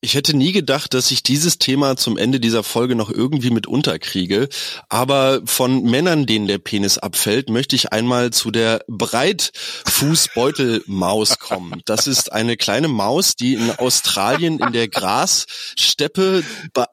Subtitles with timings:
[0.00, 3.66] Ich hätte nie gedacht, dass ich dieses Thema zum Ende dieser Folge noch irgendwie mit
[3.66, 4.48] unterkriege.
[4.88, 11.82] Aber von Männern, denen der Penis abfällt, möchte ich einmal zu der Breitfußbeutelmaus kommen.
[11.84, 16.44] Das ist eine kleine Maus, die in Australien in der Grassteppe,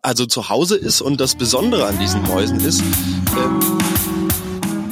[0.01, 1.01] also zu Hause ist.
[1.01, 2.81] Und das Besondere an diesen Mäusen ist,
[3.37, 3.59] ähm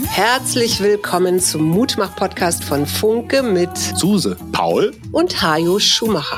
[0.06, 6.38] Herzlich willkommen zum Mutmach-Podcast von Funke mit Suse, Paul und Hajo Schumacher.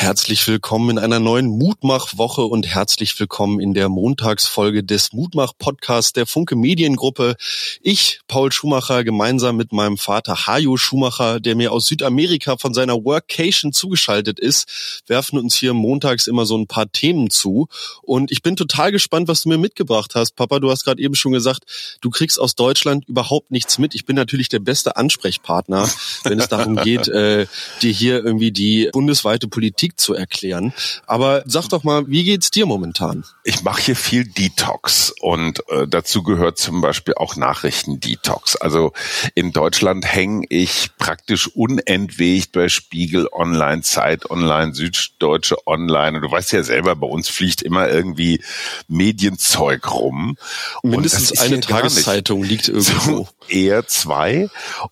[0.00, 6.24] Herzlich willkommen in einer neuen Mutmach-Woche und herzlich willkommen in der Montagsfolge des Mutmach-Podcasts der
[6.24, 7.34] Funke Mediengruppe.
[7.82, 13.04] Ich, Paul Schumacher, gemeinsam mit meinem Vater Hajo Schumacher, der mir aus Südamerika von seiner
[13.04, 17.66] Workation zugeschaltet ist, werfen uns hier montags immer so ein paar Themen zu.
[18.02, 20.36] Und ich bin total gespannt, was du mir mitgebracht hast.
[20.36, 21.64] Papa, du hast gerade eben schon gesagt,
[22.00, 23.96] du kriegst aus Deutschland überhaupt nichts mit.
[23.96, 25.90] Ich bin natürlich der beste Ansprechpartner,
[26.22, 27.46] wenn es darum geht, äh,
[27.82, 30.72] dir hier irgendwie die bundesweite Politik Politik zu erklären.
[31.06, 33.24] Aber sag doch mal, wie geht's dir momentan?
[33.44, 38.56] Ich mache hier viel Detox und äh, dazu gehört zum Beispiel auch Nachrichten-Detox.
[38.56, 38.92] Also
[39.34, 46.18] in Deutschland hänge ich praktisch unentwegt bei Spiegel Online, Zeit Online, Süddeutsche Online.
[46.18, 48.42] Und du weißt ja selber, bei uns fliegt immer irgendwie
[48.88, 50.36] Medienzeug rum.
[50.82, 53.26] Mindestens eine Tageszeitung liegt irgendwo.
[53.26, 54.48] So eher zwei.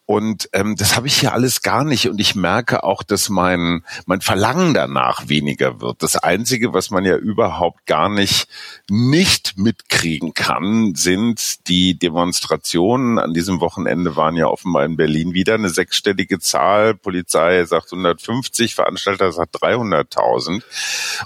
[0.06, 2.08] Und ähm, das habe ich hier alles gar nicht.
[2.08, 6.02] Und ich merke auch, dass mein, mein Verlangen danach weniger wird.
[6.02, 8.48] Das Einzige, was man ja überhaupt gar nicht
[8.88, 13.18] nicht mitkriegen kann, sind die Demonstrationen.
[13.18, 16.94] An diesem Wochenende waren ja offenbar in Berlin wieder eine sechsstellige Zahl.
[16.94, 20.62] Polizei sagt 150, Veranstalter sagt 300.000.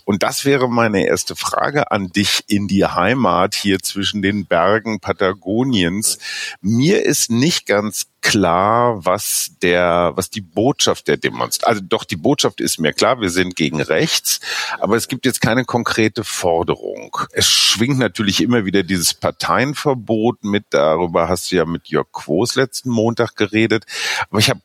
[0.04, 5.00] Und das wäre meine erste Frage an dich in die Heimat hier zwischen den Bergen
[5.00, 6.18] Patagoniens.
[6.60, 12.16] Mir ist nicht ganz klar, was der, was die Botschaft der Demonstration, also doch die
[12.16, 14.40] Botschaft ist mir klar, wir sind gegen rechts,
[14.78, 17.16] aber es gibt jetzt keine konkrete Forderung.
[17.32, 22.54] Es schwingt natürlich immer wieder dieses Parteienverbot mit, darüber hast du ja mit Jörg Quos
[22.54, 23.84] letzten Montag geredet,
[24.28, 24.60] aber ich habe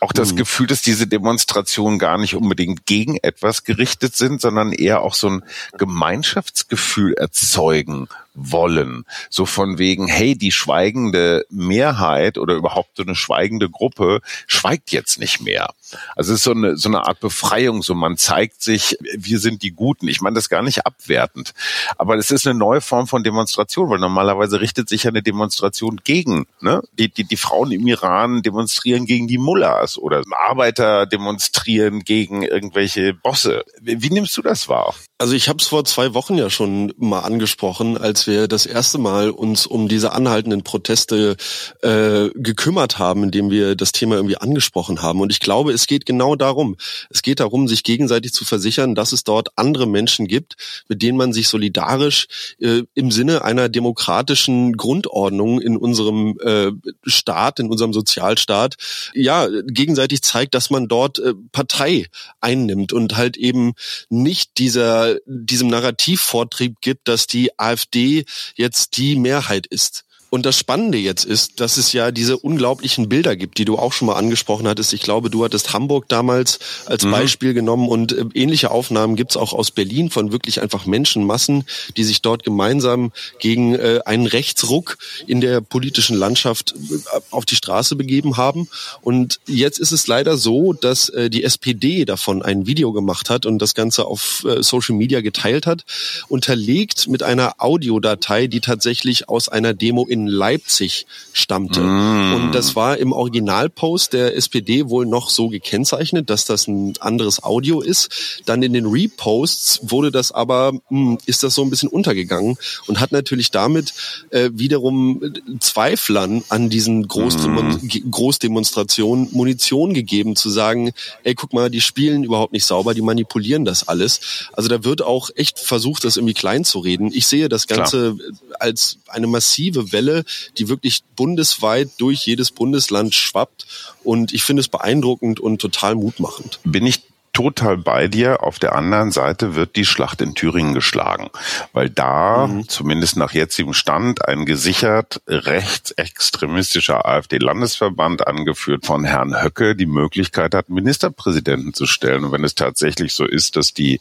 [0.00, 0.36] auch das mhm.
[0.36, 5.28] Gefühl, dass diese Demonstrationen gar nicht unbedingt gegen etwas gerichtet sind, sondern eher auch so
[5.28, 5.44] ein
[5.76, 9.04] Gemeinschaftsgefühl erzeugen wollen.
[9.28, 15.18] So von wegen, hey, die schweigende Mehrheit oder überhaupt so eine schweigende Gruppe schweigt jetzt
[15.18, 15.70] nicht mehr.
[16.16, 19.62] Also es ist so eine, so eine Art Befreiung, so man zeigt sich, wir sind
[19.62, 20.08] die Guten.
[20.08, 21.52] Ich meine das gar nicht abwertend.
[21.98, 26.00] Aber es ist eine neue Form von Demonstration, weil normalerweise richtet sich ja eine Demonstration
[26.02, 26.82] gegen, ne?
[26.92, 33.14] Die, die, die Frauen im Iran demonstrieren gegen die Mullahs oder Arbeiter demonstrieren gegen irgendwelche
[33.14, 33.64] Bosse.
[33.80, 34.94] Wie, wie nimmst du das wahr?
[35.20, 38.96] Also ich habe es vor zwei Wochen ja schon mal angesprochen, als wir das erste
[38.96, 41.36] Mal uns um diese anhaltenden Proteste
[41.82, 45.20] äh, gekümmert haben, indem wir das Thema irgendwie angesprochen haben.
[45.20, 46.78] Und ich glaube, es geht genau darum.
[47.10, 50.56] Es geht darum, sich gegenseitig zu versichern, dass es dort andere Menschen gibt,
[50.88, 52.26] mit denen man sich solidarisch
[52.58, 56.70] äh, im Sinne einer demokratischen Grundordnung in unserem äh,
[57.04, 58.76] Staat, in unserem Sozialstaat,
[59.12, 62.06] ja, gegenseitig zeigt, dass man dort äh, Partei
[62.40, 63.74] einnimmt und halt eben
[64.08, 70.04] nicht dieser diesem Narrativvortrieb gibt, dass die AfD jetzt die Mehrheit ist.
[70.30, 73.92] Und das Spannende jetzt ist, dass es ja diese unglaublichen Bilder gibt, die du auch
[73.92, 74.92] schon mal angesprochen hattest.
[74.92, 77.10] Ich glaube, du hattest Hamburg damals als mhm.
[77.10, 81.64] Beispiel genommen und äh, ähnliche Aufnahmen gibt's auch aus Berlin von wirklich einfach Menschenmassen,
[81.96, 83.10] die sich dort gemeinsam
[83.40, 88.68] gegen äh, einen Rechtsruck in der politischen Landschaft äh, auf die Straße begeben haben.
[89.02, 93.46] Und jetzt ist es leider so, dass äh, die SPD davon ein Video gemacht hat
[93.46, 95.84] und das Ganze auf äh, Social Media geteilt hat,
[96.28, 101.80] unterlegt mit einer Audiodatei, die tatsächlich aus einer Demo in in Leipzig stammte.
[101.80, 102.34] Mm.
[102.34, 107.42] Und das war im Originalpost der SPD wohl noch so gekennzeichnet, dass das ein anderes
[107.42, 108.42] Audio ist.
[108.46, 112.56] Dann in den Reposts wurde das aber, mh, hm, ist das so ein bisschen untergegangen
[112.86, 113.94] und hat natürlich damit
[114.30, 115.22] äh, wiederum
[115.60, 118.10] Zweiflern an diesen Großdemon mm.
[118.10, 120.92] Großdemonstrationen Munition gegeben, zu sagen,
[121.24, 124.48] ey, guck mal, die spielen überhaupt nicht sauber, die manipulieren das alles.
[124.52, 127.10] Also da wird auch echt versucht, das irgendwie klein zu reden.
[127.12, 128.58] Ich sehe das Ganze Klar.
[128.58, 130.24] als eine massive Welle Welle,
[130.58, 133.66] die wirklich bundesweit durch jedes Bundesland schwappt.
[134.04, 136.60] Und ich finde es beeindruckend und total mutmachend.
[136.64, 137.02] Bin ich
[137.40, 138.42] total bei dir.
[138.42, 141.30] Auf der anderen Seite wird die Schlacht in Thüringen geschlagen,
[141.72, 142.68] weil da, mhm.
[142.68, 150.68] zumindest nach jetzigem Stand, ein gesichert rechtsextremistischer AfD-Landesverband, angeführt von Herrn Höcke, die Möglichkeit hat,
[150.68, 152.24] Ministerpräsidenten zu stellen.
[152.24, 154.00] Und wenn es tatsächlich so ist, dass die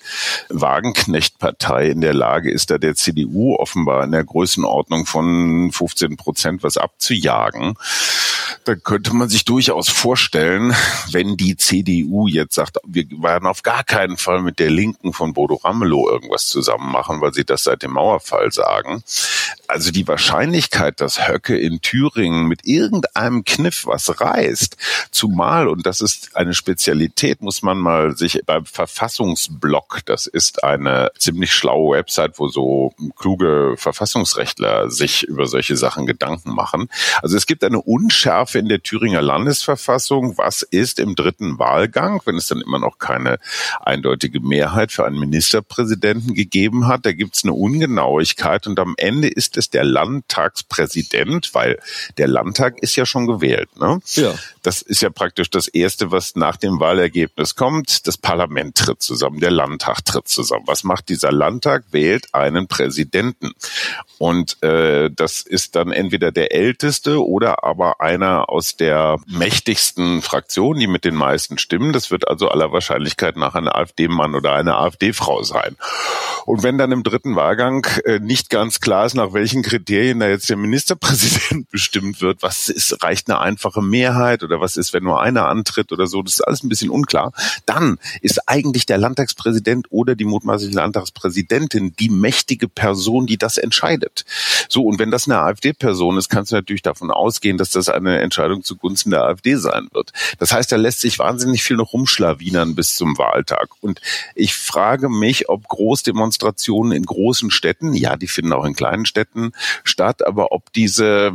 [0.50, 6.62] Wagenknecht-Partei in der Lage ist, da der CDU offenbar in der Größenordnung von 15 Prozent
[6.62, 7.76] was abzujagen,
[8.66, 10.76] da könnte man sich durchaus vorstellen,
[11.12, 15.34] wenn die CDU jetzt sagt, wir werden auf gar keinen Fall mit der Linken von
[15.34, 19.04] Bodo Ramelow irgendwas zusammen machen, weil sie das seit dem Mauerfall sagen.
[19.68, 24.78] Also die Wahrscheinlichkeit, dass Höcke in Thüringen mit irgendeinem Kniff was reißt,
[25.12, 31.12] zumal, und das ist eine Spezialität, muss man mal sich beim Verfassungsblock, das ist eine
[31.20, 36.90] ziemlich schlaue Website, wo so kluge Verfassungsrechtler sich über solche Sachen Gedanken machen.
[37.22, 42.38] Also es gibt eine Unschärfe in der Thüringer Landesverfassung, was ist im dritten Wahlgang, wenn
[42.38, 43.40] es dann immer noch keine
[43.82, 47.08] eindeutige Mehrheit für einen Ministerpräsidenten gegeben hat.
[47.08, 51.80] Da gibt es eine Ungenauigkeit und am Ende ist es der Landtagspräsident, weil
[52.20, 53.70] der Landtag ist ja schon gewählt.
[53.80, 54.00] Ne?
[54.14, 54.36] Ja.
[54.62, 58.06] Das ist ja praktisch das Erste, was nach dem Wahlergebnis kommt.
[58.06, 60.66] Das Parlament tritt zusammen, der Landtag tritt zusammen.
[60.68, 61.86] Was macht dieser Landtag?
[61.90, 63.54] Wählt einen Präsidenten.
[64.20, 70.78] Und äh, das ist dann entweder der älteste oder aber einer aus der mächtigsten Fraktion,
[70.78, 71.92] die mit den meisten Stimmen.
[71.92, 72.99] Das wird also aller Wahrscheinlichkeit
[73.36, 75.76] nach ein AfD-Mann oder eine AfD-Frau sein.
[76.46, 80.28] Und wenn dann im dritten Wahlgang äh, nicht ganz klar ist, nach welchen Kriterien da
[80.28, 85.04] jetzt der Ministerpräsident bestimmt wird, was ist, reicht eine einfache Mehrheit oder was ist, wenn
[85.04, 87.34] nur einer antritt oder so, das ist alles ein bisschen unklar.
[87.66, 94.26] Dann ist eigentlich der Landtagspräsident oder die mutmaßliche Landtagspräsidentin die mächtige Person, die das entscheidet.
[94.70, 98.22] So, und wenn das eine AfD-Person ist, kannst du natürlich davon ausgehen, dass das eine
[98.22, 100.14] Entscheidung zugunsten der AfD sein wird.
[100.40, 103.70] Das heißt, da lässt sich wahnsinnig viel noch rumschlawinern bis zum Wahltag.
[103.82, 104.02] Und
[104.36, 109.52] ich frage mich, ob Großdemonstrationen in großen Städten, ja, die finden auch in kleinen Städten
[109.84, 111.34] statt, aber ob diese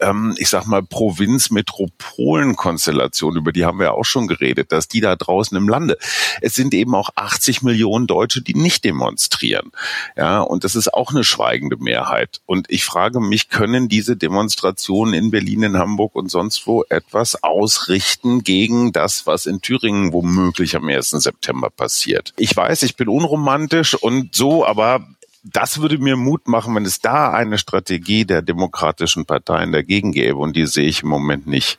[0.00, 5.00] ähm, ich sag mal, Provinz-Metropolen-Konstellation, über die haben wir ja auch schon geredet, dass die
[5.00, 5.96] da draußen im Lande,
[6.40, 9.72] es sind eben auch 80 Millionen Deutsche, die nicht demonstrieren.
[10.16, 12.40] Ja, und das ist auch eine schweigende Mehrheit.
[12.46, 17.42] Und ich frage mich, können diese Demonstrationen in Berlin, in Hamburg und sonst wo etwas
[17.42, 21.10] ausrichten gegen das, was in Thüringen womöglich am 1.
[21.10, 22.32] September passiert?
[22.36, 25.06] Ich weiß, ich bin unromantisch und so, aber
[25.52, 30.38] das würde mir Mut machen, wenn es da eine Strategie der demokratischen Parteien dagegen gäbe.
[30.38, 31.78] Und die sehe ich im Moment nicht.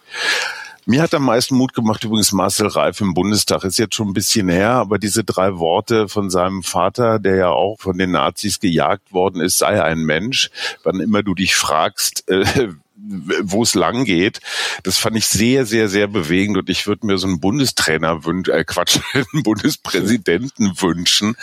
[0.85, 3.65] Mir hat am meisten Mut gemacht übrigens Marcel Reif im Bundestag.
[3.65, 7.49] Ist jetzt schon ein bisschen her, aber diese drei Worte von seinem Vater, der ja
[7.49, 10.49] auch von den Nazis gejagt worden ist, sei ein Mensch.
[10.83, 14.39] Wann immer du dich fragst, äh, wo es lang geht.
[14.83, 18.53] Das fand ich sehr, sehr, sehr bewegend und ich würde mir so einen Bundestrainer wünschen,
[18.53, 21.35] äh Quatsch, einen Bundespräsidenten wünschen,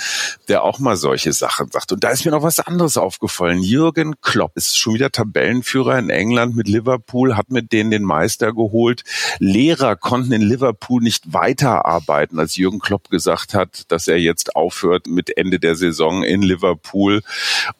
[0.48, 1.92] der auch mal solche Sachen sagt.
[1.92, 3.60] Und da ist mir noch was anderes aufgefallen.
[3.60, 8.52] Jürgen Klopp ist schon wieder Tabellenführer in England mit Liverpool, hat mit denen den Meister
[8.52, 9.04] geholt.
[9.38, 15.06] Lehrer konnten in Liverpool nicht weiterarbeiten, als Jürgen Klopp gesagt hat, dass er jetzt aufhört
[15.06, 17.22] mit Ende der Saison in Liverpool.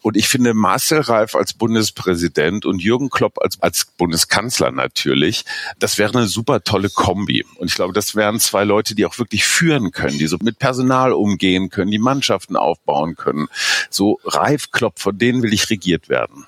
[0.00, 5.44] Und ich finde Marcel Reif als Bundespräsident und Jürgen Klopp als als Bundeskanzler natürlich.
[5.78, 7.46] Das wäre eine super tolle Kombi.
[7.56, 10.58] Und ich glaube, das wären zwei Leute, die auch wirklich führen können, die so mit
[10.58, 13.48] Personal umgehen können, die Mannschaften aufbauen können.
[13.88, 16.44] So reif klopft, von denen will ich regiert werden.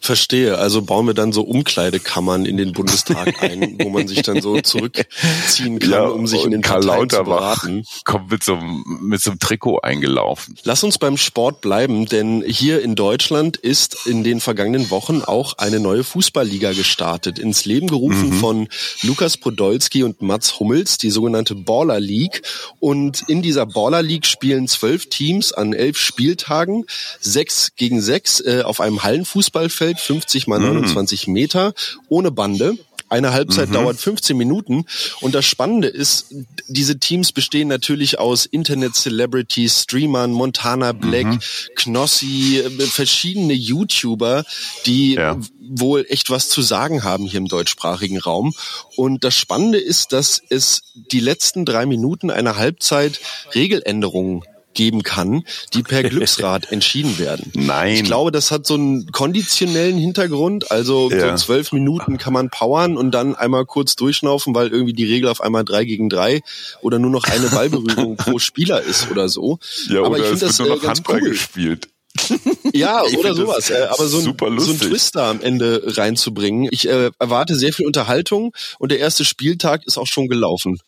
[0.00, 0.58] Verstehe.
[0.58, 4.60] Also bauen wir dann so Umkleidekammern in den Bundestag ein, wo man sich dann so
[4.62, 7.84] zurückziehen kann, ja, um sich in den Karl Parteien zu beraten.
[8.04, 10.56] Kommt mit so, einem, mit so einem Trikot eingelaufen.
[10.64, 15.58] Lass uns beim Sport bleiben, denn hier in Deutschland ist in den vergangenen Wochen auch
[15.58, 17.38] eine neue Fußballliga gestartet.
[17.38, 18.40] Ins Leben gerufen mhm.
[18.40, 18.68] von
[19.02, 22.42] Lukas Podolski und Mats Hummels, die sogenannte Baller League.
[22.80, 26.86] Und in dieser Baller League spielen zwölf Teams an elf Spieltagen,
[27.20, 31.32] sechs gegen sechs äh, auf einem Hallenfußballfeld Spielfeld, 50 mal 29 mhm.
[31.32, 31.74] Meter,
[32.08, 32.76] ohne Bande.
[33.08, 33.74] Eine Halbzeit mhm.
[33.74, 34.84] dauert 15 Minuten.
[35.20, 36.34] Und das Spannende ist,
[36.66, 41.38] diese Teams bestehen natürlich aus Internet-Celebrities, Streamern, Montana Black, mhm.
[41.76, 44.44] Knossi, äh, verschiedene YouTuber,
[44.86, 45.38] die ja.
[45.60, 48.54] wohl echt was zu sagen haben hier im deutschsprachigen Raum.
[48.96, 53.20] Und das Spannende ist, dass es die letzten drei Minuten einer Halbzeit
[53.54, 54.42] Regeländerungen
[54.76, 55.42] geben kann,
[55.74, 57.50] die per Glücksrad entschieden werden.
[57.54, 57.94] Nein.
[57.94, 60.70] Ich glaube, das hat so einen konditionellen Hintergrund.
[60.70, 61.36] Also ja.
[61.36, 65.28] so zwölf Minuten kann man powern und dann einmal kurz durchschnaufen, weil irgendwie die Regel
[65.28, 66.42] auf einmal drei gegen drei
[66.80, 69.58] oder nur noch eine Ballberührung pro Spieler ist oder so.
[69.88, 71.30] Ja, Aber ich finde das nur noch äh, ganz Handball cool.
[71.30, 71.88] gespielt.
[72.72, 73.70] Ja, oder sowas.
[73.70, 76.68] Äh, aber so ein, so ein Twister am Ende reinzubringen.
[76.70, 80.78] Ich äh, erwarte sehr viel Unterhaltung und der erste Spieltag ist auch schon gelaufen.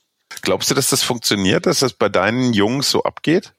[0.42, 3.52] Glaubst du, dass das funktioniert, dass das bei deinen Jungs so abgeht?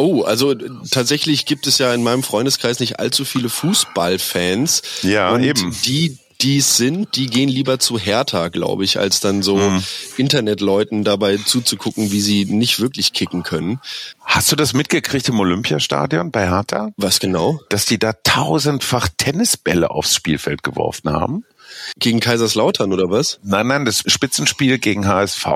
[0.00, 0.54] Oh, also
[0.90, 4.80] tatsächlich gibt es ja in meinem Freundeskreis nicht allzu viele Fußballfans.
[5.02, 5.76] Ja, und eben.
[5.84, 9.84] Die, die es sind, die gehen lieber zu Hertha, glaube ich, als dann so mhm.
[10.16, 13.78] Internetleuten dabei zuzugucken, wie sie nicht wirklich kicken können.
[14.24, 16.92] Hast du das mitgekriegt im Olympiastadion bei Hertha?
[16.96, 17.60] Was genau?
[17.68, 21.44] Dass die da tausendfach Tennisbälle aufs Spielfeld geworfen haben.
[21.98, 23.38] Gegen Kaiserslautern oder was?
[23.42, 25.46] Nein, nein, das Spitzenspiel gegen HSV.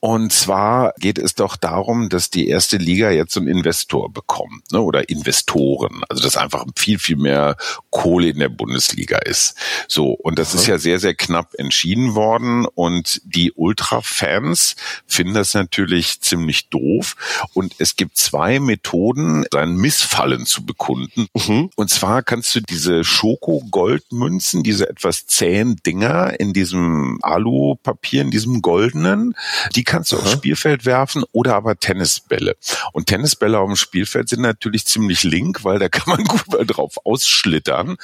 [0.00, 4.80] Und zwar geht es doch darum, dass die erste Liga jetzt einen Investor bekommt, ne,
[4.80, 6.02] oder Investoren.
[6.08, 7.56] Also dass einfach viel, viel mehr
[7.90, 9.54] Kohle in der Bundesliga ist.
[9.88, 10.10] So.
[10.12, 10.60] Und das Aha.
[10.60, 12.66] ist ja sehr, sehr knapp entschieden worden.
[12.66, 14.76] Und die Ultra-Fans
[15.06, 17.14] finden das natürlich ziemlich doof.
[17.52, 21.28] Und es gibt zwei Methoden, sein Missfallen zu bekunden.
[21.34, 21.70] Mhm.
[21.76, 28.62] Und zwar kannst du diese Schoko-Goldmünzen, diese etwas zähen Dinger in diesem Alupapier, in diesem
[28.62, 29.34] goldenen,
[29.74, 30.24] die kannst du Aha.
[30.24, 32.56] aufs Spielfeld werfen oder aber Tennisbälle.
[32.92, 36.66] Und Tennisbälle auf dem Spielfeld sind natürlich ziemlich link, weil da kann man gut mal
[36.66, 37.96] drauf ausschlittern.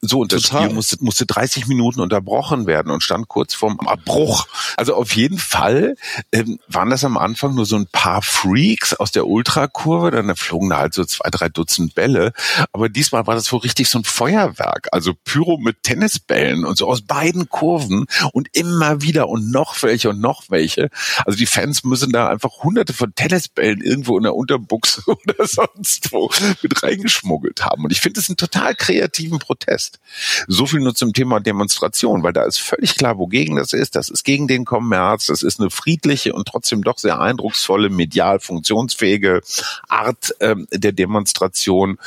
[0.00, 0.64] So, und das Total.
[0.64, 4.46] Spiel musste, musste 30 Minuten unterbrochen werden und stand kurz vorm Abbruch.
[4.76, 5.96] Also auf jeden Fall
[6.32, 10.70] ähm, waren das am Anfang nur so ein paar Freaks aus der Ultrakurve, dann flogen
[10.70, 12.32] da halt so zwei, drei Dutzend Bälle.
[12.72, 14.88] Aber diesmal war das wohl richtig so ein Feuerwerk.
[14.92, 20.10] Also Pyro mit Tennisbällen und so aus beiden Kurven und immer wieder und noch welche
[20.10, 20.90] und noch welche.
[21.24, 26.12] Also die Fans müssen da einfach hunderte von Tennisbällen irgendwo in der Unterbuchse oder sonst
[26.12, 26.30] wo
[26.62, 27.84] mit reingeschmuggelt haben.
[27.84, 30.00] Und ich finde es einen total kreativen Protest.
[30.46, 33.96] So viel nur zum Thema Demonstration, weil da ist völlig klar, wogegen das ist.
[33.96, 35.26] Das ist gegen den Kommerz.
[35.26, 39.40] Das ist eine friedliche und trotzdem doch sehr eindrucksvolle, medial funktionsfähige
[39.88, 41.98] Art ähm, der Demonstration.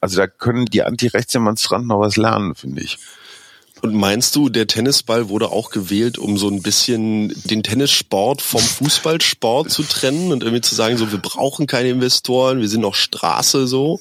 [0.00, 2.98] Also da können die Antirechtsdemonstranten noch was lernen, finde ich.
[3.82, 8.60] Und meinst du, der Tennisball wurde auch gewählt, um so ein bisschen den Tennissport vom
[8.60, 12.94] Fußballsport zu trennen und irgendwie zu sagen, so wir brauchen keine Investoren, wir sind noch
[12.94, 14.00] Straße so?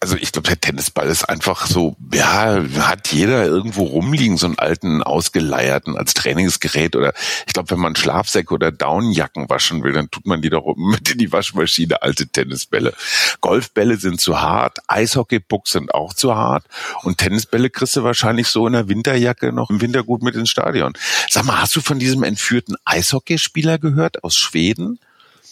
[0.00, 4.58] Also ich glaube, der Tennisball ist einfach so, ja, hat jeder irgendwo rumliegen, so einen
[4.58, 7.14] alten ausgeleierten als Trainingsgerät oder
[7.46, 11.10] ich glaube, wenn man Schlafsäcke oder Downjacken waschen will, dann tut man die doch mit
[11.10, 12.92] in die Waschmaschine, alte Tennisbälle.
[13.40, 16.64] Golfbälle sind zu hart, Eishockeypucks sind auch zu hart
[17.02, 20.34] und Tennisbälle kriegst du wahrscheinlich so so in der Winterjacke noch im Winter gut mit
[20.34, 20.94] ins Stadion.
[21.28, 24.98] Sag mal, hast du von diesem entführten Eishockeyspieler gehört aus Schweden?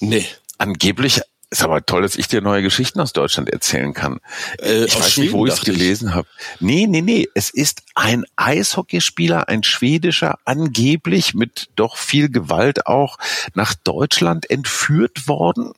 [0.00, 0.26] Nee.
[0.58, 4.18] Angeblich ist aber toll, dass ich dir neue Geschichten aus Deutschland erzählen kann.
[4.60, 6.26] Äh, ich weiß Schweden, nicht, wo ich es gelesen habe.
[6.58, 7.28] Nee, nee, nee.
[7.34, 13.18] Es ist ein Eishockeyspieler, ein schwedischer, angeblich mit doch viel Gewalt auch
[13.54, 15.74] nach Deutschland entführt worden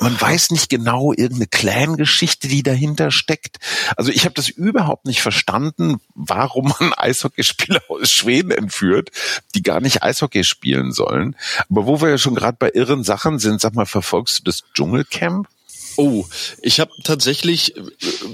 [0.00, 3.58] man weiß nicht genau irgendeine Clan-Geschichte, die dahinter steckt.
[3.96, 9.10] Also ich habe das überhaupt nicht verstanden, warum man Eishockeyspieler aus Schweden entführt,
[9.54, 11.36] die gar nicht Eishockey spielen sollen.
[11.70, 14.64] Aber wo wir ja schon gerade bei irren Sachen sind, sag mal, verfolgst du das
[14.74, 15.48] Dschungelcamp?
[15.96, 16.24] Oh,
[16.62, 17.74] ich habe tatsächlich,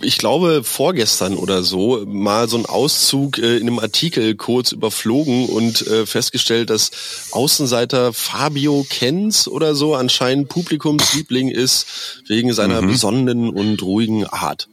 [0.02, 5.48] ich glaube vorgestern oder so, mal so einen Auszug äh, in einem Artikel kurz überflogen
[5.48, 6.90] und äh, festgestellt, dass
[7.30, 11.86] Außenseiter Fabio Kenz oder so anscheinend Publikumsliebling ist
[12.26, 12.88] wegen seiner mhm.
[12.88, 14.68] besonnenen und ruhigen Art.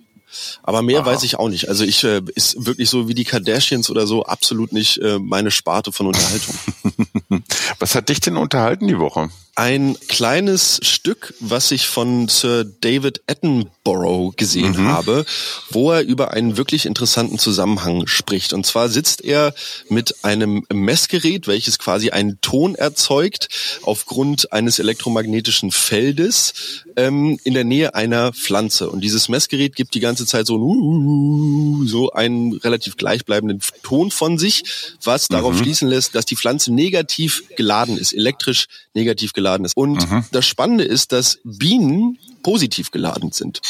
[0.64, 1.08] Aber mehr Aha.
[1.08, 1.70] weiß ich auch nicht.
[1.70, 5.52] Also ich äh, ist wirklich so wie die Kardashians oder so absolut nicht äh, meine
[5.52, 6.56] Sparte von Unterhaltung.
[7.80, 9.30] Was hat dich denn unterhalten die Woche?
[9.60, 14.88] ein kleines Stück, was ich von Sir David Attenborough gesehen mhm.
[14.88, 15.26] habe,
[15.70, 18.54] wo er über einen wirklich interessanten Zusammenhang spricht.
[18.54, 19.54] Und zwar sitzt er
[19.90, 23.50] mit einem Messgerät, welches quasi einen Ton erzeugt
[23.82, 28.90] aufgrund eines elektromagnetischen Feldes ähm, in der Nähe einer Pflanze.
[28.90, 30.56] Und dieses Messgerät gibt die ganze Zeit so,
[31.86, 34.64] so einen relativ gleichbleibenden Ton von sich,
[35.04, 35.64] was darauf mhm.
[35.64, 37.19] schließen lässt, dass die Pflanze negativ
[37.56, 39.76] geladen ist, elektrisch negativ geladen geladen ist.
[39.76, 40.26] Und mhm.
[40.32, 43.62] das Spannende ist, dass Bienen positiv geladen sind.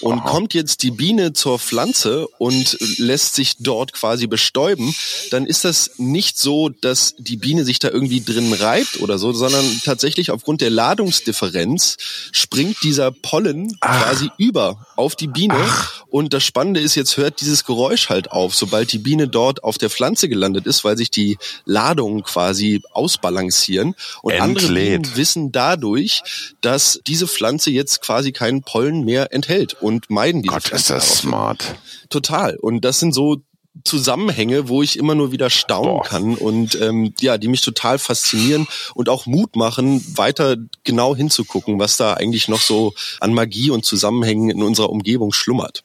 [0.00, 0.28] Und Aha.
[0.28, 4.92] kommt jetzt die Biene zur Pflanze und lässt sich dort quasi bestäuben,
[5.30, 9.32] dann ist das nicht so, dass die Biene sich da irgendwie drin reibt oder so,
[9.32, 11.98] sondern tatsächlich aufgrund der Ladungsdifferenz
[12.32, 14.02] springt dieser Pollen Ach.
[14.02, 15.54] quasi über auf die Biene.
[15.56, 16.04] Ach.
[16.08, 19.78] Und das Spannende ist, jetzt hört dieses Geräusch halt auf, sobald die Biene dort auf
[19.78, 23.94] der Pflanze gelandet ist, weil sich die Ladungen quasi ausbalancieren.
[24.22, 24.42] Und Entlädt.
[24.42, 26.22] andere Bienen wissen dadurch,
[26.60, 31.18] dass diese Pflanze jetzt quasi keinen Pollen mehr enthält und meiden diese Gott, ist das
[31.18, 31.76] smart.
[32.10, 32.56] Total.
[32.56, 33.42] Und das sind so
[33.84, 36.04] Zusammenhänge, wo ich immer nur wieder staunen Boah.
[36.04, 41.78] kann und ähm, ja, die mich total faszinieren und auch Mut machen, weiter genau hinzugucken,
[41.78, 45.84] was da eigentlich noch so an Magie und Zusammenhängen in unserer Umgebung schlummert.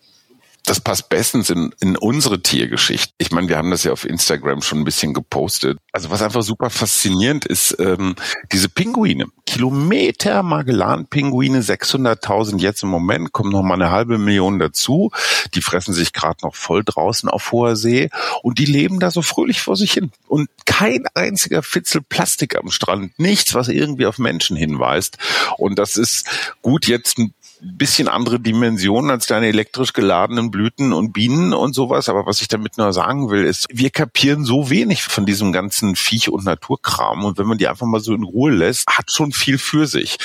[0.67, 3.13] Das passt bestens in, in unsere Tiergeschichte.
[3.17, 5.77] Ich meine, wir haben das ja auf Instagram schon ein bisschen gepostet.
[5.93, 8.15] Also was einfach super faszinierend ist, ähm,
[8.51, 9.27] diese Pinguine.
[9.45, 15.11] Kilometer Magellan-Pinguine, 600.000 jetzt im Moment, kommen noch mal eine halbe Million dazu.
[15.55, 18.09] Die fressen sich gerade noch voll draußen auf hoher See
[18.43, 20.11] und die leben da so fröhlich vor sich hin.
[20.27, 25.17] Und kein einziger Fitzel Plastik am Strand, nichts, was irgendwie auf Menschen hinweist.
[25.57, 26.27] Und das ist
[26.61, 32.09] gut jetzt ein bisschen andere Dimensionen als deine elektrisch geladenen Blüten und Bienen und sowas.
[32.09, 35.95] Aber was ich damit nur sagen will, ist, wir kapieren so wenig von diesem ganzen
[35.95, 37.25] Viech- und Naturkram.
[37.25, 40.17] Und wenn man die einfach mal so in Ruhe lässt, hat schon viel für sich.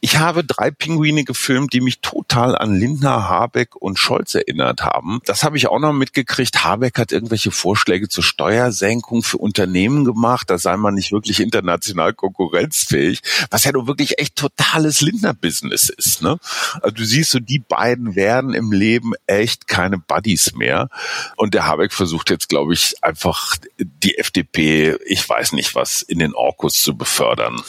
[0.00, 5.20] Ich habe drei Pinguine gefilmt, die mich total an Lindner, Habeck und Scholz erinnert haben.
[5.26, 6.64] Das habe ich auch noch mitgekriegt.
[6.64, 10.50] Habeck hat irgendwelche Vorschläge zur Steuersenkung für Unternehmen gemacht.
[10.50, 16.22] Da sei man nicht wirklich international konkurrenzfähig, was ja nur wirklich echt totales Lindner-Business ist.
[16.22, 16.38] Ne?
[16.82, 20.88] Also du siehst so, die beiden werden im Leben echt keine Buddies mehr.
[21.36, 26.18] Und der Habeck versucht jetzt, glaube ich, einfach die FDP, ich weiß nicht was, in
[26.18, 27.60] den Orkus zu befördern.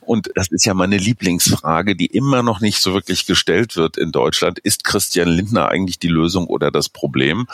[0.00, 4.12] Und das ist ja meine Lieblingsfrage, die immer noch nicht so wirklich gestellt wird in
[4.12, 4.58] Deutschland.
[4.58, 7.46] Ist Christian Lindner eigentlich die Lösung oder das Problem?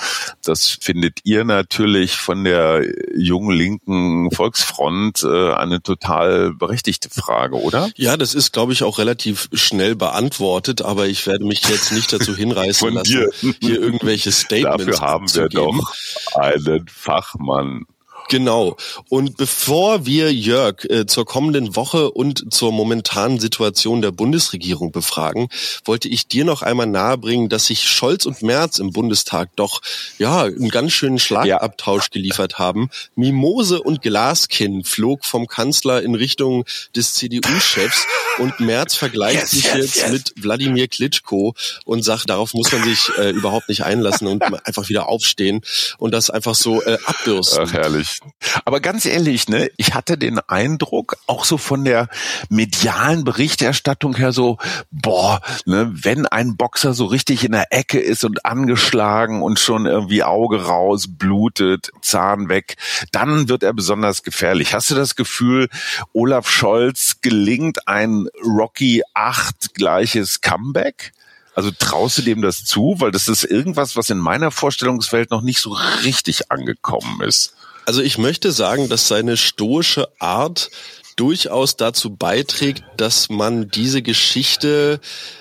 [0.45, 2.85] Das findet ihr natürlich von der
[3.17, 7.91] jungen linken Volksfront äh, eine total berechtigte Frage, oder?
[7.97, 12.13] Ja, das ist, glaube ich, auch relativ schnell beantwortet, aber ich werde mich jetzt nicht
[12.13, 13.31] dazu hinreißen lassen,
[13.61, 15.95] hier irgendwelche Statements Dafür haben wir doch
[16.35, 17.85] einen Fachmann.
[18.33, 18.79] Genau.
[19.11, 25.51] Und bevor wir Jörg äh, zur kommenden Woche und zur momentanen Situation der Bundesregierung befragen,
[25.85, 29.83] wollte ich dir noch einmal nahebringen, dass sich Scholz und Merz im Bundestag doch
[30.17, 32.89] ja einen ganz schönen Schlagabtausch geliefert haben.
[33.17, 36.65] Mimose und Glaskinn flog vom Kanzler in Richtung
[36.97, 38.07] des CDU-Chefs
[38.39, 40.11] und Merz vergleicht Yes, sich yes, jetzt yes.
[40.11, 44.89] mit Wladimir Klitschko und sagt, darauf muss man sich äh, überhaupt nicht einlassen und einfach
[44.89, 45.61] wieder aufstehen
[45.99, 47.67] und das einfach so äh, abbürsten.
[47.69, 48.22] Ach, herrlich.
[48.65, 52.09] Aber ganz ehrlich, ne, ich hatte den Eindruck, auch so von der
[52.49, 54.59] medialen Berichterstattung her so,
[54.91, 59.87] boah, ne, wenn ein Boxer so richtig in der Ecke ist und angeschlagen und schon
[59.87, 62.77] irgendwie Auge raus, blutet, Zahn weg,
[63.11, 64.75] dann wird er besonders gefährlich.
[64.75, 65.69] Hast du das Gefühl,
[66.13, 71.13] Olaf Scholz gelingt ein Rocky 8 gleiches Comeback?
[71.55, 72.97] Also traust du dem das zu?
[72.99, 77.55] Weil das ist irgendwas, was in meiner Vorstellungswelt noch nicht so richtig angekommen ist.
[77.87, 80.71] Also ich möchte sagen, dass seine stoische Art
[81.17, 84.99] durchaus dazu beiträgt, dass man diese Geschichte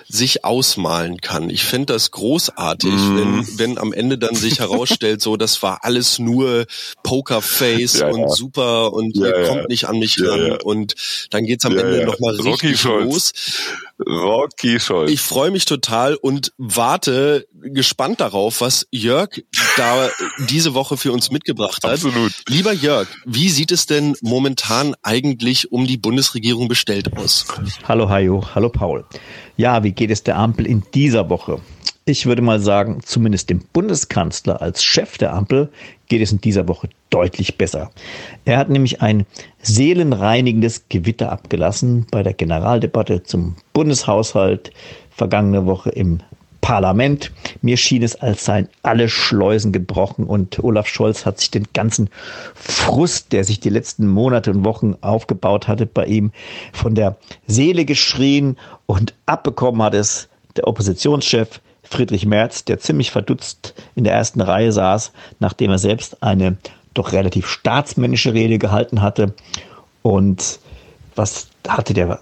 [0.09, 1.49] sich ausmalen kann.
[1.49, 3.17] Ich finde das großartig, Mm.
[3.17, 6.65] wenn, wenn am Ende dann sich herausstellt, so das war alles nur
[7.03, 8.27] Pokerface Ja, und ja.
[8.29, 10.95] super und Ja, ihr kommt nicht an mich ran und
[11.29, 12.05] dann geht's am Ja, Ende ja.
[12.05, 13.31] nochmal richtig los.
[14.07, 15.11] Rocky Scholz.
[15.11, 19.29] Ich freue mich total und warte gespannt darauf, was Jörg
[19.77, 20.09] da
[20.49, 21.91] diese Woche für uns mitgebracht hat.
[21.91, 22.33] Absolut.
[22.47, 27.45] Lieber Jörg, wie sieht es denn momentan eigentlich um die Bundesregierung bestellt aus?
[27.87, 29.05] Hallo Hajo, hallo Paul.
[29.57, 31.59] Ja, wie geht es der Ampel in dieser Woche?
[32.11, 35.69] Ich würde mal sagen, zumindest dem Bundeskanzler als Chef der Ampel
[36.09, 37.89] geht es in dieser Woche deutlich besser.
[38.43, 39.25] Er hat nämlich ein
[39.61, 44.73] seelenreinigendes Gewitter abgelassen bei der Generaldebatte zum Bundeshaushalt
[45.09, 46.19] vergangene Woche im
[46.59, 47.31] Parlament.
[47.61, 52.09] Mir schien es, als seien alle Schleusen gebrochen und Olaf Scholz hat sich den ganzen
[52.55, 56.33] Frust, der sich die letzten Monate und Wochen aufgebaut hatte, bei ihm
[56.73, 57.15] von der
[57.47, 61.61] Seele geschrien und abbekommen hat es der Oppositionschef
[61.91, 66.57] Friedrich Merz, der ziemlich verdutzt in der ersten Reihe saß, nachdem er selbst eine
[66.93, 69.33] doch relativ staatsmännische Rede gehalten hatte.
[70.01, 70.59] Und
[71.15, 72.19] was hatte der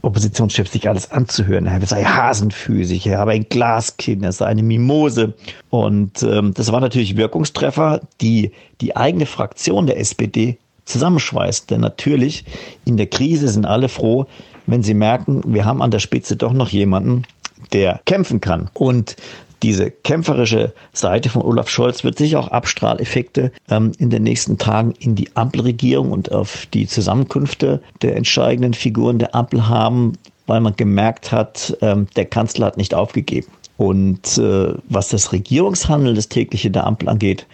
[0.00, 1.66] Oppositionschef sich alles anzuhören.
[1.66, 5.34] Er sei hasenfüßig, er habe ein Glaskind, er sei eine Mimose.
[5.70, 11.70] Und ähm, das war natürlich Wirkungstreffer, die die eigene Fraktion der SPD zusammenschweißt.
[11.70, 12.44] Denn natürlich
[12.84, 14.26] in der Krise sind alle froh,
[14.66, 17.24] wenn sie merken, wir haben an der Spitze doch noch jemanden,
[17.72, 18.70] der kämpfen kann.
[18.74, 19.16] Und
[19.62, 24.92] diese kämpferische Seite von Olaf Scholz wird sicher auch Abstrahleffekte ähm, in den nächsten Tagen
[25.00, 30.12] in die Ampelregierung und auf die Zusammenkünfte der entscheidenden Figuren der Ampel haben,
[30.46, 33.48] weil man gemerkt hat, ähm, der Kanzler hat nicht aufgegeben.
[33.76, 37.46] Und äh, was das Regierungshandeln, das tägliche der Ampel angeht,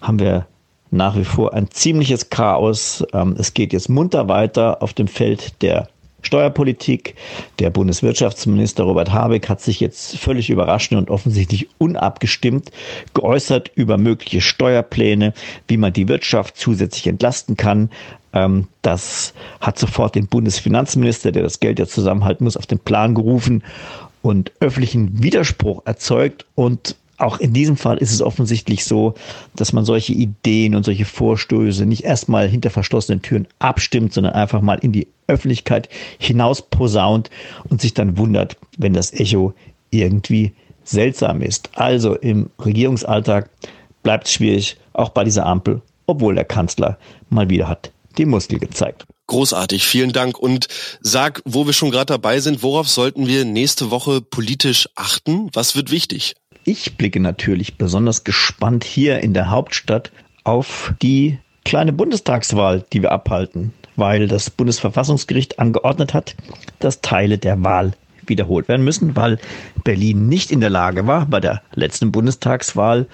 [0.00, 0.46] haben wir
[0.90, 3.04] nach wie vor ein ziemliches Chaos.
[3.12, 5.88] Ähm, es geht jetzt munter weiter auf dem Feld der
[6.22, 7.14] Steuerpolitik.
[7.58, 12.70] Der Bundeswirtschaftsminister Robert Habeck hat sich jetzt völlig überraschend und offensichtlich unabgestimmt
[13.14, 15.32] geäußert über mögliche Steuerpläne,
[15.68, 17.90] wie man die Wirtschaft zusätzlich entlasten kann.
[18.32, 23.14] Ähm, Das hat sofort den Bundesfinanzminister, der das Geld ja zusammenhalten muss, auf den Plan
[23.14, 23.62] gerufen
[24.22, 29.14] und öffentlichen Widerspruch erzeugt und auch in diesem Fall ist es offensichtlich so,
[29.54, 34.60] dass man solche Ideen und solche Vorstöße nicht erstmal hinter verschlossenen Türen abstimmt, sondern einfach
[34.60, 37.30] mal in die Öffentlichkeit hinaus posaunt
[37.68, 39.54] und sich dann wundert, wenn das Echo
[39.90, 40.52] irgendwie
[40.84, 41.70] seltsam ist.
[41.74, 43.50] Also im Regierungsalltag
[44.02, 48.58] bleibt es schwierig, auch bei dieser Ampel, obwohl der Kanzler mal wieder hat die Muskel
[48.58, 49.06] gezeigt.
[49.26, 50.38] Großartig, vielen Dank.
[50.38, 50.66] Und
[51.00, 55.50] sag, wo wir schon gerade dabei sind, worauf sollten wir nächste Woche politisch achten?
[55.52, 56.34] Was wird wichtig?
[56.64, 60.12] Ich blicke natürlich besonders gespannt hier in der Hauptstadt
[60.44, 66.36] auf die kleine Bundestagswahl, die wir abhalten, weil das Bundesverfassungsgericht angeordnet hat,
[66.78, 67.92] dass Teile der Wahl
[68.26, 69.38] wiederholt werden müssen, weil
[69.84, 73.06] Berlin nicht in der Lage war, bei der letzten Bundestagswahl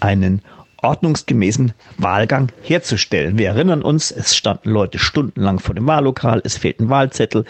[0.00, 0.42] einen
[0.82, 3.38] ordnungsgemäßen Wahlgang herzustellen.
[3.38, 7.44] Wir erinnern uns, es standen Leute stundenlang vor dem Wahllokal, es fehlten Wahlzettel,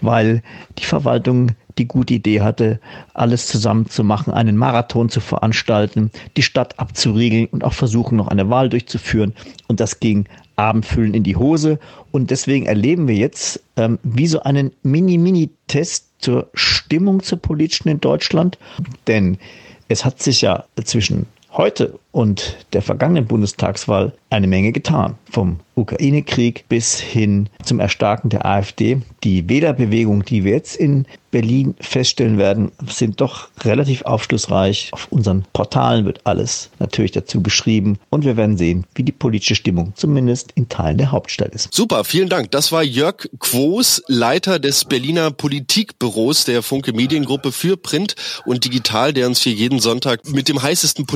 [0.00, 0.42] weil
[0.78, 2.80] die Verwaltung die gute Idee hatte,
[3.14, 8.28] alles zusammen zu machen, einen Marathon zu veranstalten, die Stadt abzuriegeln und auch versuchen, noch
[8.28, 9.34] eine Wahl durchzuführen.
[9.66, 11.78] Und das ging Abendfüllen in die Hose.
[12.10, 18.00] Und deswegen erleben wir jetzt ähm, wie so einen Mini-Mini-Test zur Stimmung zur politischen in
[18.00, 18.58] Deutschland.
[19.06, 19.38] Denn
[19.88, 25.14] es hat sich ja zwischen heute und der vergangenen Bundestagswahl eine Menge getan.
[25.30, 29.00] Vom Ukraine-Krieg bis hin zum Erstarken der AfD.
[29.24, 34.90] Die Wählerbewegung, die wir jetzt in Berlin feststellen werden, sind doch relativ aufschlussreich.
[34.92, 39.54] Auf unseren Portalen wird alles natürlich dazu geschrieben und wir werden sehen, wie die politische
[39.54, 41.72] Stimmung zumindest in Teilen der Hauptstadt ist.
[41.72, 42.50] Super, vielen Dank.
[42.50, 48.14] Das war Jörg Quos, Leiter des Berliner Politikbüros der Funke Mediengruppe für Print
[48.46, 51.06] und Digital, der uns hier jeden Sonntag mit dem heißesten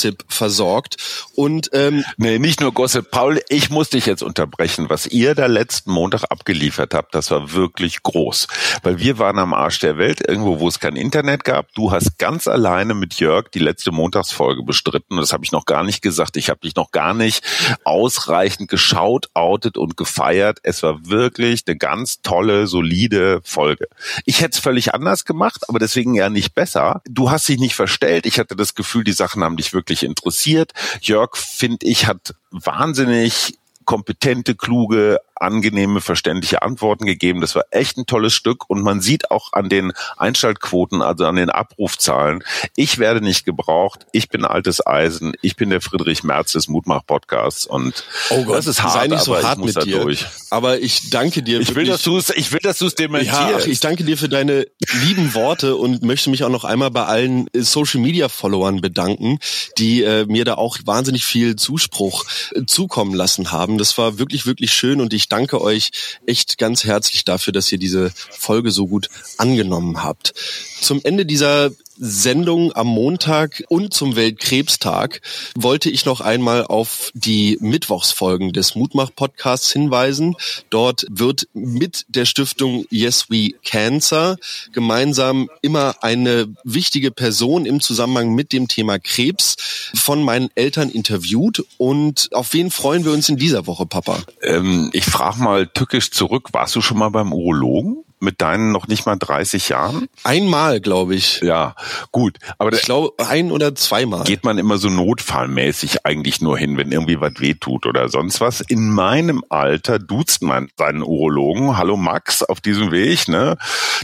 [0.00, 0.96] Politik-Gossip versorgt.
[1.34, 3.10] Und ähm, nee, nicht nur Gossip.
[3.10, 4.88] Paul, ich muss dich jetzt unterbrechen.
[4.88, 8.46] Was ihr da letzten Montag abgeliefert habt, das war wirklich groß.
[8.82, 11.72] Weil wir waren am Arsch der Welt, irgendwo, wo es kein Internet gab.
[11.74, 15.16] Du hast ganz alleine mit Jörg die letzte Montagsfolge bestritten.
[15.16, 16.36] Das habe ich noch gar nicht gesagt.
[16.36, 17.44] Ich habe dich noch gar nicht
[17.84, 20.58] ausreichend geschaut, outet und gefeiert.
[20.62, 23.88] Es war wirklich eine ganz tolle, solide Folge.
[24.24, 27.02] Ich hätte es völlig anders gemacht, aber deswegen ja nicht besser.
[27.08, 28.26] Du hast dich nicht verstellt.
[28.26, 30.72] Ich hatte das Gefühl, die Sachen haben dich wirklich interessiert.
[31.00, 37.40] Jörg, finde ich, hat wahnsinnig kompetente, kluge, angenehme, verständliche Antworten gegeben.
[37.40, 41.36] Das war echt ein tolles Stück und man sieht auch an den Einschaltquoten, also an
[41.36, 42.44] den Abrufzahlen,
[42.76, 47.66] ich werde nicht gebraucht, ich bin altes Eisen, ich bin der Friedrich Merz des Mutmach-Podcasts
[47.66, 50.00] und oh Gott, das ist hart, sei nicht so hart mit dir.
[50.00, 50.26] Durch.
[50.50, 51.60] Aber ich danke dir.
[51.60, 53.40] Ich will, dass du es, ich will, dass du es dementierst.
[53.40, 54.66] Ja, ach, ich danke dir für deine
[55.02, 59.38] lieben Worte und möchte mich auch noch einmal bei allen Social Media Followern bedanken,
[59.78, 62.24] die äh, mir da auch wahnsinnig viel Zuspruch
[62.54, 63.78] äh, zukommen lassen haben.
[63.78, 65.90] Das war wirklich, wirklich schön und ich danke euch
[66.26, 70.34] echt ganz herzlich dafür, dass ihr diese Folge so gut angenommen habt.
[70.80, 71.70] Zum Ende dieser
[72.02, 75.20] Sendung am Montag und zum Weltkrebstag
[75.54, 80.34] wollte ich noch einmal auf die Mittwochsfolgen des Mutmach-Podcasts hinweisen.
[80.70, 84.38] Dort wird mit der Stiftung Yes We Cancer
[84.72, 89.56] gemeinsam immer eine wichtige Person im Zusammenhang mit dem Thema Krebs
[89.94, 91.66] von meinen Eltern interviewt.
[91.76, 94.20] Und auf wen freuen wir uns in dieser Woche, Papa?
[94.40, 96.48] Ähm, ich frage mal tückisch zurück.
[96.52, 98.04] Warst du schon mal beim Urologen?
[98.20, 100.08] Mit deinen noch nicht mal 30 Jahren?
[100.24, 101.40] Einmal, glaube ich.
[101.40, 101.74] Ja,
[102.12, 102.38] gut.
[102.58, 104.24] Aber ich glaube ein oder zweimal.
[104.24, 108.60] Geht man immer so notfallmäßig eigentlich nur hin, wenn irgendwie was wehtut oder sonst was.
[108.60, 111.76] In meinem Alter duzt man seinen Urologen.
[111.76, 113.56] Hallo Max, auf diesem Weg, ne?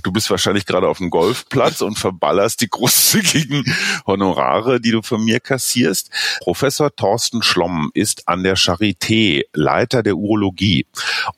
[0.03, 3.65] Du bist wahrscheinlich gerade auf dem Golfplatz und verballerst die großzügigen
[4.07, 6.11] Honorare, die du von mir kassierst.
[6.41, 10.87] Professor Thorsten Schlomm ist an der Charité Leiter der Urologie.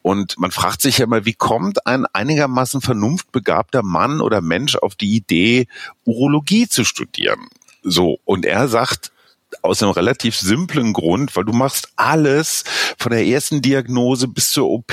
[0.03, 4.77] Und man fragt sich ja mal, wie kommt ein einigermaßen einigermaßen vernunftbegabter Mann oder Mensch
[4.77, 5.67] auf die Idee,
[6.05, 7.49] Urologie zu studieren.
[7.83, 9.13] So, und er sagt,
[9.63, 12.65] aus einem relativ simplen Grund, weil du machst alles
[12.99, 14.93] von der ersten Diagnose bis zur OP,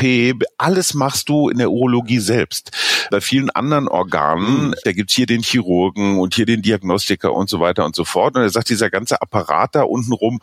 [0.58, 2.72] alles machst du in der Urologie selbst.
[3.12, 4.76] Bei vielen anderen Organen, mhm.
[4.86, 8.36] da gibt's hier den Chirurgen und hier den Diagnostiker und so weiter und so fort.
[8.36, 10.40] Und er sagt, dieser ganze Apparat da untenrum,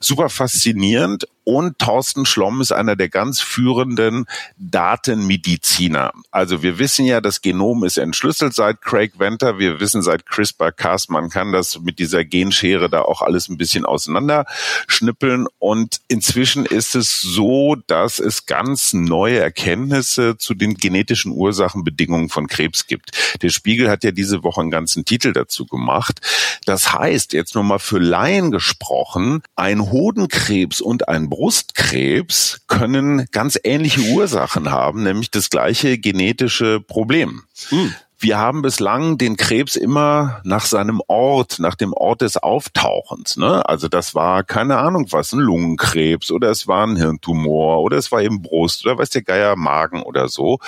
[0.00, 4.26] super faszinierend und Thorsten Schlomm ist einer der ganz führenden
[4.58, 6.10] Datenmediziner.
[6.32, 9.56] Also wir wissen ja, das Genom ist entschlüsselt seit Craig Venter.
[9.60, 13.84] Wir wissen seit CRISPR-Cas, man kann das mit dieser Genschere da auch alles ein bisschen
[13.84, 15.46] auseinanderschnippeln.
[15.60, 22.48] Und inzwischen ist es so, dass es ganz neue Erkenntnisse zu den genetischen Ursachenbedingungen von
[22.48, 23.12] Krebs gibt.
[23.42, 26.20] Der Spiegel hat ja diese Woche einen ganzen Titel dazu gemacht.
[26.64, 34.00] Das heißt, jetzt nochmal für Laien gesprochen, ein Hodenkrebs und ein Brustkrebs können ganz ähnliche
[34.14, 37.42] Ursachen haben, nämlich das gleiche genetische Problem.
[37.70, 37.94] Mhm.
[38.18, 43.36] wir haben bislang den Krebs immer nach seinem Ort, nach dem Ort des Auftauchens.
[43.36, 43.68] Ne?
[43.68, 48.10] Also das war keine Ahnung was, ein Lungenkrebs oder es war ein Hirntumor oder es
[48.10, 50.58] war eben Brust oder weiß der Geier Magen oder so.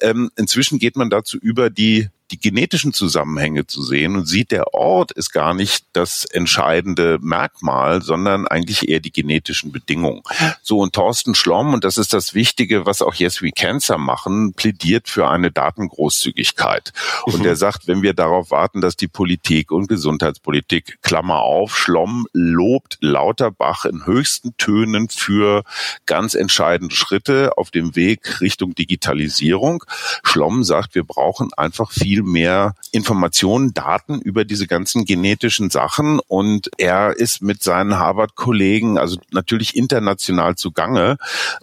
[0.00, 4.72] Ähm, inzwischen geht man dazu über, die die genetischen Zusammenhänge zu sehen und sieht, der
[4.72, 10.22] Ort ist gar nicht das entscheidende Merkmal, sondern eigentlich eher die genetischen Bedingungen.
[10.62, 14.54] So, und Thorsten Schlomm, und das ist das Wichtige, was auch Yes We Cancer machen,
[14.54, 16.92] plädiert für eine Datengroßzügigkeit.
[17.24, 17.46] Und mhm.
[17.46, 22.98] er sagt, wenn wir darauf warten, dass die Politik und Gesundheitspolitik, Klammer auf, Schlomm lobt
[23.00, 25.62] Lauterbach in höchsten Tönen für
[26.06, 29.84] ganz entscheidende Schritte auf dem Weg Richtung Digitalisierung.
[30.22, 36.70] Schlomm sagt, wir brauchen einfach viel mehr Informationen, Daten über diese ganzen genetischen Sachen und
[36.78, 41.16] er ist mit seinen Harvard-Kollegen, also natürlich international zugange,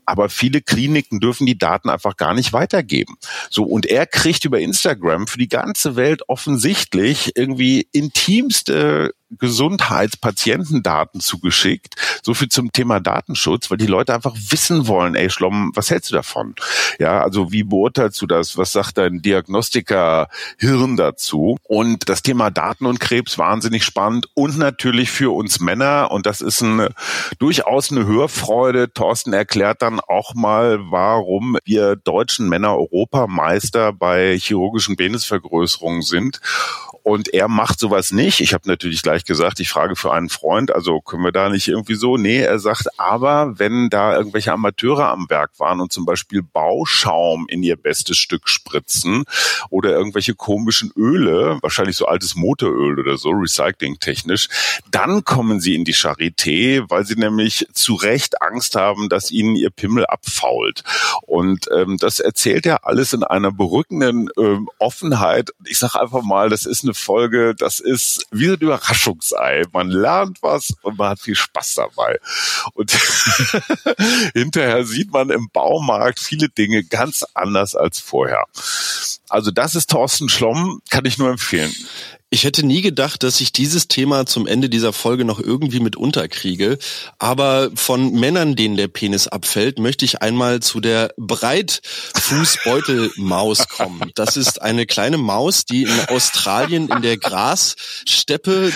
[0.06, 3.16] aber viele Kliniken dürfen die Daten einfach gar nicht weitergeben.
[3.50, 11.96] So, und er kriegt über Instagram für die ganze Welt offensichtlich irgendwie intimste Gesundheitspatientendaten zugeschickt.
[12.24, 16.12] So viel zum Thema Datenschutz, weil die Leute einfach wissen wollen, ey Schlomm, was hältst
[16.12, 16.56] du davon?
[17.00, 18.58] Ja, also wie beurteilst du das?
[18.58, 21.58] Was sagt dein Diagnostiker Hirn dazu?
[21.64, 26.42] Und das Thema Daten und Krebs wahnsinnig spannend und natürlich für uns Männer und das
[26.42, 26.90] ist eine,
[27.40, 28.94] durchaus eine Hörfreude.
[28.94, 36.42] Thorsten erklärt dann auch mal, warum wir deutschen Männer Europameister bei chirurgischen Penisvergrößerungen sind
[37.04, 38.40] und er macht sowas nicht.
[38.42, 41.68] Ich habe natürlich gleich gesagt, ich frage für einen Freund, also können wir da nicht
[41.68, 42.18] irgendwie so?
[42.18, 47.48] Nee, er sagt, aber wenn da irgendwelche Amateure am Werk waren und zum Beispiel Bauschaum
[47.50, 49.24] in ihr bestes Stück spritzen
[49.70, 54.48] oder irgendwelche komischen Öle, wahrscheinlich so altes Motoröl oder so, recyclingtechnisch,
[54.92, 59.56] dann kommen sie in die Charité, weil sie nämlich zu Recht Angst haben, dass ihnen
[59.56, 60.84] ihr Pimmel abfault.
[61.24, 65.50] Und ähm, das erzählt er alles in einer berückenden ähm, Offenheit.
[65.66, 68.60] Ich sage einfach mal, das ist eine eine Folge, das ist wie ein
[69.12, 69.64] Überraschungsei.
[69.72, 72.20] Man lernt was und man hat viel Spaß dabei.
[72.74, 72.92] Und
[74.34, 78.46] hinterher sieht man im Baumarkt viele Dinge ganz anders als vorher.
[79.30, 81.74] Also das ist Thorsten Schlomm, kann ich nur empfehlen.
[82.34, 85.98] Ich hätte nie gedacht, dass ich dieses Thema zum Ende dieser Folge noch irgendwie mit
[85.98, 86.78] unterkriege.
[87.20, 94.12] Aber von Männern, denen der Penis abfällt, möchte ich einmal zu der Breitfußbeutelmaus kommen.
[94.16, 98.72] Das ist eine kleine Maus, die in Australien in der Grassteppe,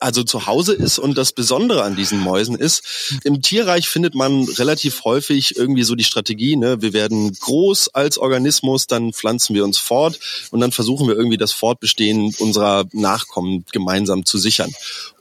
[0.00, 0.98] also zu Hause ist.
[0.98, 5.94] Und das Besondere an diesen Mäusen ist, im Tierreich findet man relativ häufig irgendwie so
[5.94, 6.82] die Strategie, ne?
[6.82, 10.18] wir werden groß als Organismus, dann pflanzen wir uns fort
[10.50, 14.72] und dann versuchen wir irgendwie das Fortbestehen unserer Nachkommen gemeinsam zu sichern.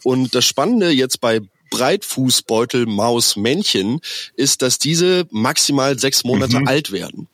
[0.04, 1.42] Und das Spannende jetzt bei
[1.76, 4.00] Breitfußbeutel-Maus-Männchen
[4.38, 6.70] ist, dass diese maximal sechs Monate mhm.
[6.70, 7.28] alt werden.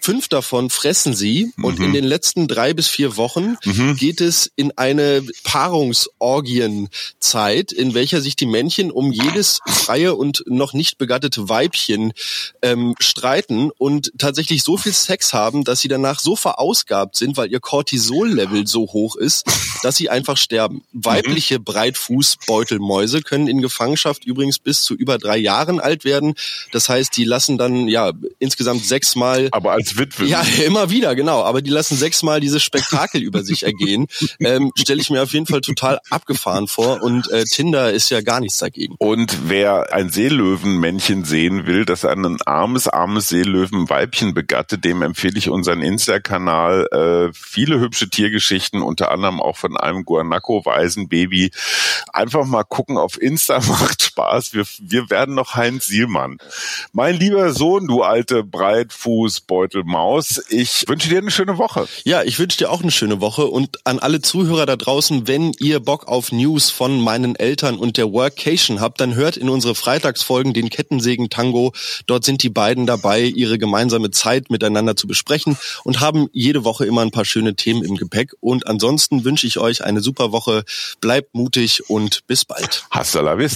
[0.00, 1.64] Fünf davon fressen sie mhm.
[1.64, 3.96] und in den letzten drei bis vier Wochen mhm.
[3.96, 10.74] geht es in eine Paarungsorgienzeit, in welcher sich die Männchen um jedes freie und noch
[10.74, 12.12] nicht begattete Weibchen
[12.60, 17.50] ähm, streiten und tatsächlich so viel Sex haben, dass sie danach so verausgabt sind, weil
[17.50, 19.46] ihr Cortisol-Level so hoch ist,
[19.82, 20.84] dass sie einfach sterben.
[20.92, 26.34] Weibliche Breitfußbeutelmäuse können in Gefangenschaft Gefangenschaft übrigens bis zu über drei Jahren alt werden.
[26.72, 29.48] Das heißt, die lassen dann ja insgesamt sechsmal.
[29.52, 30.24] Aber als Witwe.
[30.24, 31.42] Ja, immer wieder, genau.
[31.42, 34.06] Aber die lassen sechsmal dieses Spektakel über sich ergehen.
[34.38, 37.02] Ähm, Stelle ich mir auf jeden Fall total abgefahren vor.
[37.02, 38.94] Und äh, Tinder ist ja gar nichts dagegen.
[38.98, 45.48] Und wer ein Seelöwenmännchen sehen will, das ein armes, armes Seelöwenweibchen begattet, dem empfehle ich
[45.48, 46.86] unseren Insta-Kanal.
[46.92, 51.50] Äh, viele hübsche Tiergeschichten, unter anderem auch von einem Guanaco-Waisenbaby.
[52.12, 54.54] Einfach mal gucken auf Insta, macht Spaß.
[54.54, 56.38] Wir, wir werden noch Heinz Sielmann.
[56.92, 61.88] Mein lieber Sohn, du alte Breitfußbeutelmaus, ich wünsche dir eine schöne Woche.
[62.04, 65.52] Ja, ich wünsche dir auch eine schöne Woche und an alle Zuhörer da draußen, wenn
[65.58, 69.74] ihr Bock auf News von meinen Eltern und der Workation habt, dann hört in unsere
[69.74, 71.72] Freitagsfolgen den Kettensägen-Tango.
[72.06, 76.86] Dort sind die beiden dabei, ihre gemeinsame Zeit miteinander zu besprechen und haben jede Woche
[76.86, 78.32] immer ein paar schöne Themen im Gepäck.
[78.40, 80.64] Und ansonsten wünsche ich euch eine super Woche.
[81.00, 82.84] Bleibt mutig und bis bald.
[82.90, 83.55] Hasta la vista.